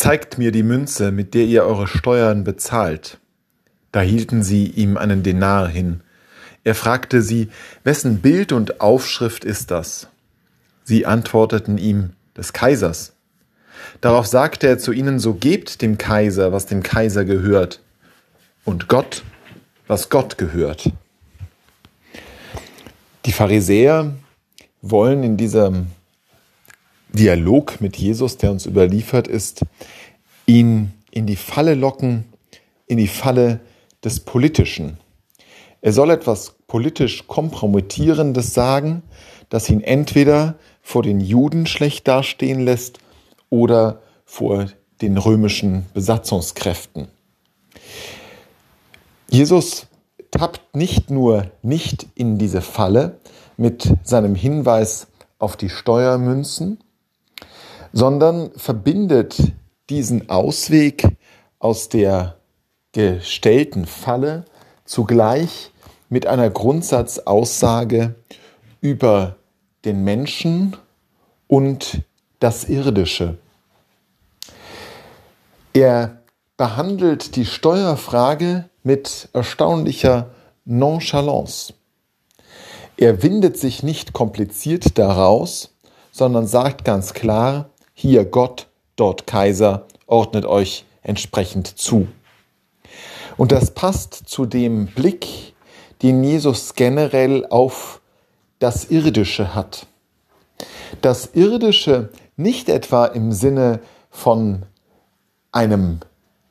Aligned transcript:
Zeigt 0.00 0.38
mir 0.38 0.50
die 0.50 0.62
Münze, 0.62 1.12
mit 1.12 1.34
der 1.34 1.44
ihr 1.44 1.62
eure 1.62 1.86
Steuern 1.86 2.42
bezahlt. 2.42 3.18
Da 3.92 4.00
hielten 4.00 4.42
sie 4.42 4.64
ihm 4.64 4.96
einen 4.96 5.22
Denar 5.22 5.68
hin. 5.68 6.00
Er 6.64 6.74
fragte 6.74 7.20
sie, 7.20 7.50
wessen 7.84 8.22
Bild 8.22 8.52
und 8.52 8.80
Aufschrift 8.80 9.44
ist 9.44 9.70
das? 9.70 10.08
Sie 10.84 11.04
antworteten 11.04 11.76
ihm, 11.76 12.14
des 12.34 12.54
Kaisers. 12.54 13.12
Darauf 14.00 14.24
sagte 14.26 14.68
er 14.68 14.78
zu 14.78 14.92
ihnen, 14.92 15.18
so 15.18 15.34
gebt 15.34 15.82
dem 15.82 15.98
Kaiser, 15.98 16.50
was 16.50 16.64
dem 16.64 16.82
Kaiser 16.82 17.26
gehört, 17.26 17.82
und 18.64 18.88
Gott, 18.88 19.22
was 19.86 20.08
Gott 20.08 20.38
gehört. 20.38 20.90
Die 23.26 23.32
Pharisäer 23.32 24.14
wollen 24.80 25.22
in 25.24 25.36
diesem 25.36 25.88
Dialog 27.12 27.80
mit 27.80 27.96
Jesus, 27.96 28.36
der 28.36 28.50
uns 28.50 28.66
überliefert 28.66 29.26
ist, 29.26 29.62
ihn 30.46 30.92
in 31.10 31.26
die 31.26 31.36
Falle 31.36 31.74
locken, 31.74 32.24
in 32.86 32.98
die 32.98 33.08
Falle 33.08 33.60
des 34.04 34.20
Politischen. 34.20 34.98
Er 35.80 35.92
soll 35.92 36.10
etwas 36.10 36.54
politisch 36.66 37.26
Kompromittierendes 37.26 38.54
sagen, 38.54 39.02
das 39.48 39.68
ihn 39.68 39.80
entweder 39.80 40.56
vor 40.82 41.02
den 41.02 41.20
Juden 41.20 41.66
schlecht 41.66 42.06
dastehen 42.06 42.60
lässt 42.60 42.98
oder 43.48 44.02
vor 44.24 44.66
den 45.02 45.16
römischen 45.16 45.86
Besatzungskräften. 45.94 47.08
Jesus 49.28 49.86
tappt 50.30 50.76
nicht 50.76 51.10
nur 51.10 51.50
nicht 51.62 52.06
in 52.14 52.38
diese 52.38 52.60
Falle 52.60 53.18
mit 53.56 53.94
seinem 54.04 54.34
Hinweis 54.34 55.08
auf 55.38 55.56
die 55.56 55.70
Steuermünzen, 55.70 56.78
sondern 57.92 58.50
verbindet 58.56 59.52
diesen 59.88 60.30
Ausweg 60.30 61.06
aus 61.58 61.88
der 61.88 62.36
gestellten 62.92 63.86
Falle 63.86 64.44
zugleich 64.84 65.70
mit 66.08 66.26
einer 66.26 66.50
Grundsatzaussage 66.50 68.14
über 68.80 69.36
den 69.84 70.02
Menschen 70.04 70.76
und 71.46 72.02
das 72.40 72.64
Irdische. 72.64 73.38
Er 75.72 76.22
behandelt 76.56 77.36
die 77.36 77.46
Steuerfrage 77.46 78.68
mit 78.82 79.28
erstaunlicher 79.32 80.30
Nonchalance. 80.64 81.74
Er 82.96 83.22
windet 83.22 83.56
sich 83.56 83.82
nicht 83.82 84.12
kompliziert 84.12 84.98
daraus, 84.98 85.74
sondern 86.12 86.46
sagt 86.46 86.84
ganz 86.84 87.14
klar, 87.14 87.70
hier 88.00 88.24
Gott, 88.24 88.66
dort 88.96 89.26
Kaiser, 89.26 89.86
ordnet 90.06 90.46
euch 90.46 90.86
entsprechend 91.02 91.66
zu. 91.66 92.08
Und 93.36 93.52
das 93.52 93.72
passt 93.72 94.14
zu 94.14 94.46
dem 94.46 94.86
Blick, 94.86 95.52
den 96.00 96.24
Jesus 96.24 96.74
generell 96.74 97.44
auf 97.50 98.00
das 98.58 98.86
Irdische 98.86 99.54
hat. 99.54 99.86
Das 101.02 101.34
Irdische 101.34 102.08
nicht 102.38 102.70
etwa 102.70 103.04
im 103.04 103.32
Sinne 103.32 103.80
von 104.10 104.62
einem 105.52 106.00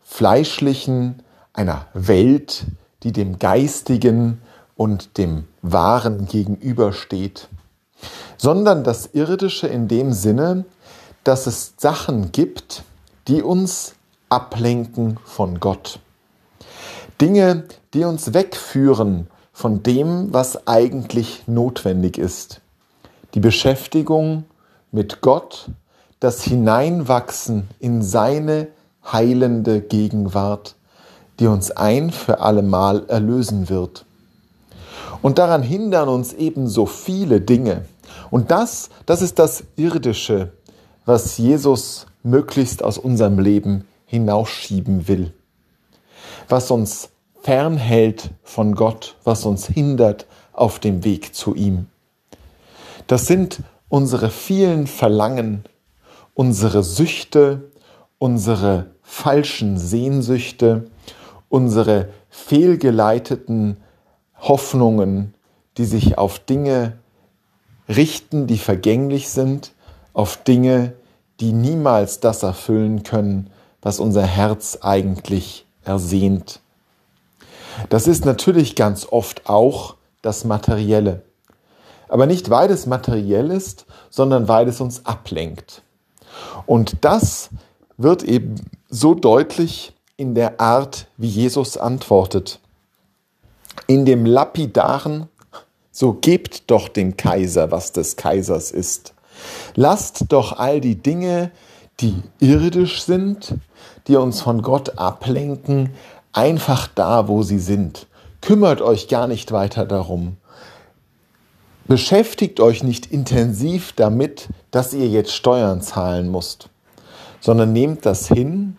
fleischlichen, 0.00 1.24
einer 1.52 1.86
Welt, 1.92 2.66
die 3.02 3.10
dem 3.10 3.40
Geistigen 3.40 4.40
und 4.76 5.18
dem 5.18 5.48
Wahren 5.60 6.28
gegenübersteht, 6.28 7.48
sondern 8.36 8.84
das 8.84 9.06
Irdische 9.06 9.66
in 9.66 9.88
dem 9.88 10.12
Sinne, 10.12 10.66
dass 11.24 11.46
es 11.46 11.74
Sachen 11.76 12.32
gibt, 12.32 12.82
die 13.28 13.42
uns 13.42 13.94
ablenken 14.28 15.18
von 15.24 15.60
Gott. 15.60 16.00
Dinge, 17.20 17.64
die 17.94 18.04
uns 18.04 18.34
wegführen 18.34 19.28
von 19.52 19.82
dem, 19.82 20.32
was 20.32 20.66
eigentlich 20.66 21.42
notwendig 21.46 22.18
ist. 22.18 22.60
Die 23.34 23.40
Beschäftigung 23.40 24.44
mit 24.90 25.20
Gott, 25.20 25.70
das 26.20 26.42
Hineinwachsen 26.42 27.68
in 27.78 28.02
seine 28.02 28.68
heilende 29.04 29.80
Gegenwart, 29.80 30.74
die 31.38 31.46
uns 31.46 31.70
ein 31.70 32.10
für 32.10 32.40
allemal 32.40 33.06
erlösen 33.08 33.68
wird. 33.68 34.04
Und 35.22 35.38
daran 35.38 35.62
hindern 35.62 36.08
uns 36.08 36.32
ebenso 36.32 36.86
viele 36.86 37.40
Dinge. 37.40 37.84
Und 38.30 38.50
das, 38.50 38.90
das 39.06 39.22
ist 39.22 39.38
das 39.38 39.64
Irdische, 39.76 40.52
was 41.04 41.38
Jesus 41.38 42.06
möglichst 42.22 42.82
aus 42.82 42.98
unserem 42.98 43.38
Leben 43.38 43.86
hinausschieben 44.06 45.08
will. 45.08 45.32
Was 46.48 46.70
uns 46.70 47.10
fernhält 47.42 48.30
von 48.44 48.74
Gott, 48.74 49.16
was 49.24 49.44
uns 49.44 49.66
hindert 49.66 50.26
auf 50.52 50.78
dem 50.78 51.04
Weg 51.04 51.34
zu 51.34 51.54
ihm. 51.54 51.86
Das 53.06 53.26
sind 53.26 53.60
unsere 53.88 54.30
vielen 54.30 54.86
Verlangen, 54.86 55.64
unsere 56.34 56.82
Süchte, 56.82 57.70
unsere 58.18 58.92
falschen 59.02 59.78
Sehnsüchte, 59.78 60.90
unsere 61.48 62.08
fehlgeleiteten 62.30 63.76
Hoffnungen, 64.38 65.34
die 65.76 65.84
sich 65.84 66.16
auf 66.16 66.38
Dinge 66.38 66.98
richten, 67.88 68.46
die 68.46 68.58
vergänglich 68.58 69.28
sind, 69.28 69.72
auf 70.12 70.36
Dinge, 70.44 70.94
die 71.40 71.52
niemals 71.52 72.20
das 72.20 72.42
erfüllen 72.42 73.02
können, 73.02 73.50
was 73.80 73.98
unser 73.98 74.24
Herz 74.24 74.78
eigentlich 74.80 75.66
ersehnt. 75.84 76.60
Das 77.88 78.06
ist 78.06 78.24
natürlich 78.24 78.76
ganz 78.76 79.06
oft 79.10 79.48
auch 79.48 79.96
das 80.20 80.44
Materielle. 80.44 81.22
Aber 82.08 82.26
nicht 82.26 82.50
weil 82.50 82.70
es 82.70 82.86
materiell 82.86 83.50
ist, 83.50 83.86
sondern 84.10 84.46
weil 84.46 84.68
es 84.68 84.80
uns 84.80 85.06
ablenkt. 85.06 85.82
Und 86.66 87.04
das 87.04 87.50
wird 87.96 88.22
eben 88.22 88.56
so 88.88 89.14
deutlich 89.14 89.94
in 90.16 90.34
der 90.34 90.60
Art, 90.60 91.06
wie 91.16 91.28
Jesus 91.28 91.76
antwortet. 91.76 92.60
In 93.86 94.04
dem 94.04 94.26
lapidaren, 94.26 95.28
so 95.90 96.12
gebt 96.12 96.70
doch 96.70 96.88
dem 96.88 97.16
Kaiser, 97.16 97.70
was 97.70 97.92
des 97.92 98.16
Kaisers 98.16 98.70
ist. 98.70 99.14
Lasst 99.74 100.26
doch 100.28 100.58
all 100.58 100.80
die 100.80 100.96
Dinge, 100.96 101.50
die 102.00 102.22
irdisch 102.40 103.02
sind, 103.02 103.54
die 104.06 104.16
uns 104.16 104.40
von 104.40 104.62
Gott 104.62 104.98
ablenken, 104.98 105.90
einfach 106.32 106.88
da, 106.88 107.28
wo 107.28 107.42
sie 107.42 107.58
sind. 107.58 108.06
Kümmert 108.40 108.80
euch 108.80 109.08
gar 109.08 109.28
nicht 109.28 109.52
weiter 109.52 109.86
darum. 109.86 110.36
Beschäftigt 111.86 112.60
euch 112.60 112.82
nicht 112.82 113.06
intensiv 113.06 113.92
damit, 113.94 114.48
dass 114.70 114.94
ihr 114.94 115.08
jetzt 115.08 115.32
Steuern 115.32 115.82
zahlen 115.82 116.30
müsst, 116.30 116.68
sondern 117.40 117.72
nehmt 117.72 118.06
das 118.06 118.28
hin, 118.28 118.78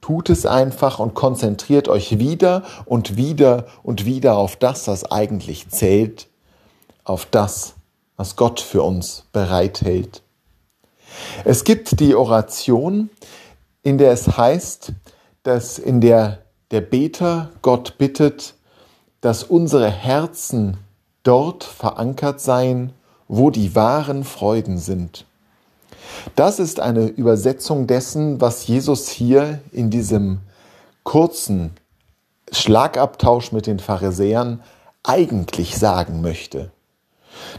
tut 0.00 0.30
es 0.30 0.46
einfach 0.46 0.98
und 0.98 1.14
konzentriert 1.14 1.88
euch 1.88 2.18
wieder 2.18 2.62
und 2.84 3.16
wieder 3.16 3.66
und 3.82 4.04
wieder 4.04 4.36
auf 4.36 4.56
das, 4.56 4.86
was 4.86 5.10
eigentlich 5.10 5.68
zählt, 5.68 6.28
auf 7.04 7.26
das, 7.26 7.74
was 8.16 8.36
Gott 8.36 8.60
für 8.60 8.82
uns 8.82 9.24
bereithält. 9.32 10.22
Es 11.44 11.64
gibt 11.64 12.00
die 12.00 12.14
Oration, 12.14 13.10
in 13.82 13.98
der 13.98 14.12
es 14.12 14.36
heißt, 14.36 14.92
dass 15.42 15.78
in 15.78 16.00
der 16.00 16.44
der 16.70 16.80
Beter 16.80 17.50
Gott 17.62 17.98
bittet, 17.98 18.54
dass 19.20 19.44
unsere 19.44 19.90
Herzen 19.90 20.78
dort 21.22 21.62
verankert 21.62 22.40
seien, 22.40 22.92
wo 23.28 23.50
die 23.50 23.74
wahren 23.74 24.24
Freuden 24.24 24.78
sind. 24.78 25.24
Das 26.36 26.58
ist 26.58 26.80
eine 26.80 27.06
Übersetzung 27.06 27.86
dessen, 27.86 28.40
was 28.40 28.66
Jesus 28.66 29.08
hier 29.08 29.60
in 29.72 29.90
diesem 29.90 30.40
kurzen 31.04 31.74
Schlagabtausch 32.50 33.52
mit 33.52 33.66
den 33.66 33.78
Pharisäern 33.78 34.62
eigentlich 35.02 35.76
sagen 35.76 36.20
möchte. 36.20 36.70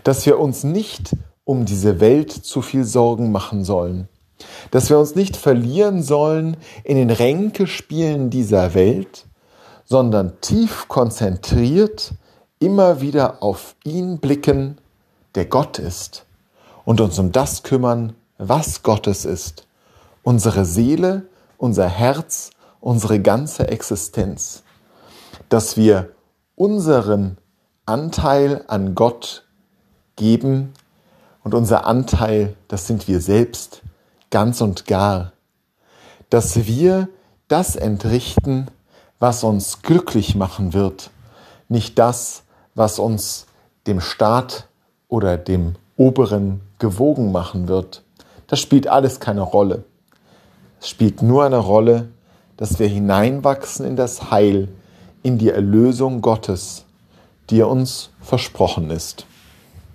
Dass 0.03 0.25
wir 0.25 0.39
uns 0.39 0.63
nicht 0.63 1.15
um 1.43 1.65
diese 1.65 1.99
Welt 1.99 2.31
zu 2.31 2.61
viel 2.61 2.83
Sorgen 2.83 3.31
machen 3.31 3.63
sollen, 3.63 4.09
dass 4.71 4.89
wir 4.89 4.99
uns 4.99 5.15
nicht 5.15 5.37
verlieren 5.37 6.01
sollen 6.03 6.57
in 6.83 6.97
den 6.97 7.09
Ränkespielen 7.09 8.29
dieser 8.29 8.73
Welt, 8.73 9.25
sondern 9.85 10.41
tief 10.41 10.87
konzentriert 10.87 12.13
immer 12.59 13.01
wieder 13.01 13.43
auf 13.43 13.75
ihn 13.83 14.19
blicken, 14.19 14.79
der 15.35 15.45
Gott 15.45 15.77
ist, 15.79 16.25
und 16.83 17.01
uns 17.01 17.19
um 17.19 17.31
das 17.31 17.63
kümmern, 17.63 18.13
was 18.37 18.83
Gottes 18.83 19.25
ist, 19.25 19.67
unsere 20.23 20.65
Seele, 20.65 21.27
unser 21.57 21.87
Herz, 21.87 22.49
unsere 22.79 23.21
ganze 23.21 23.67
Existenz, 23.67 24.63
dass 25.49 25.77
wir 25.77 26.11
unseren 26.55 27.37
Anteil 27.85 28.63
an 28.67 28.95
Gott 28.95 29.44
geben 30.15 30.73
und 31.43 31.53
unser 31.53 31.85
Anteil, 31.85 32.55
das 32.67 32.87
sind 32.87 33.07
wir 33.07 33.21
selbst, 33.21 33.81
ganz 34.31 34.61
und 34.61 34.85
gar, 34.85 35.33
dass 36.29 36.65
wir 36.67 37.07
das 37.47 37.75
entrichten, 37.75 38.67
was 39.19 39.43
uns 39.43 39.81
glücklich 39.81 40.35
machen 40.35 40.73
wird, 40.73 41.11
nicht 41.69 41.97
das, 41.99 42.43
was 42.73 42.99
uns 42.99 43.45
dem 43.87 44.01
Staat 44.01 44.67
oder 45.07 45.37
dem 45.37 45.75
Oberen 45.97 46.61
gewogen 46.79 47.31
machen 47.31 47.67
wird. 47.67 48.03
Das 48.47 48.59
spielt 48.59 48.87
alles 48.87 49.19
keine 49.19 49.41
Rolle. 49.41 49.83
Es 50.81 50.89
spielt 50.89 51.21
nur 51.21 51.45
eine 51.45 51.57
Rolle, 51.57 52.09
dass 52.57 52.79
wir 52.79 52.87
hineinwachsen 52.87 53.85
in 53.85 53.95
das 53.95 54.31
Heil, 54.31 54.67
in 55.23 55.37
die 55.37 55.49
Erlösung 55.49 56.21
Gottes, 56.21 56.85
die 57.49 57.61
uns 57.61 58.09
versprochen 58.21 58.89
ist. 58.91 59.25